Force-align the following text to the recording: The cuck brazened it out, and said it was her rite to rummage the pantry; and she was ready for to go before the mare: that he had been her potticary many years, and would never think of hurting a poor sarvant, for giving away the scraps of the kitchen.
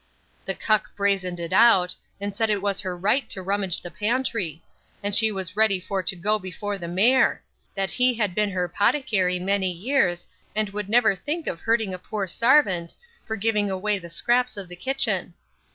The 0.45 0.55
cuck 0.55 0.85
brazened 0.95 1.39
it 1.39 1.53
out, 1.53 1.95
and 2.19 2.35
said 2.35 2.49
it 2.49 2.63
was 2.63 2.79
her 2.79 2.97
rite 2.97 3.29
to 3.29 3.41
rummage 3.43 3.81
the 3.81 3.91
pantry; 3.91 4.63
and 5.03 5.15
she 5.15 5.31
was 5.31 5.55
ready 5.55 5.79
for 5.79 6.01
to 6.01 6.15
go 6.15 6.39
before 6.39 6.79
the 6.79 6.87
mare: 6.87 7.43
that 7.75 7.91
he 7.91 8.15
had 8.15 8.33
been 8.33 8.49
her 8.49 8.67
potticary 8.67 9.37
many 9.39 9.71
years, 9.71 10.25
and 10.55 10.69
would 10.71 10.89
never 10.89 11.13
think 11.13 11.45
of 11.45 11.59
hurting 11.59 11.93
a 11.93 11.99
poor 11.99 12.25
sarvant, 12.25 12.95
for 13.27 13.35
giving 13.35 13.69
away 13.69 13.99
the 13.99 14.09
scraps 14.09 14.57
of 14.57 14.69
the 14.69 14.75
kitchen. 14.75 15.35